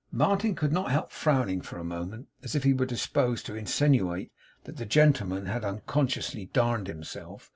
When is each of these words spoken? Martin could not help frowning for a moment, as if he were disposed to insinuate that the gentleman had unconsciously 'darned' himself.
Martin 0.11 0.55
could 0.55 0.71
not 0.71 0.89
help 0.89 1.11
frowning 1.11 1.61
for 1.61 1.77
a 1.77 1.83
moment, 1.83 2.27
as 2.41 2.55
if 2.55 2.63
he 2.63 2.73
were 2.73 2.87
disposed 2.87 3.45
to 3.45 3.53
insinuate 3.53 4.31
that 4.63 4.77
the 4.77 4.83
gentleman 4.87 5.45
had 5.45 5.63
unconsciously 5.63 6.45
'darned' 6.47 6.87
himself. 6.87 7.47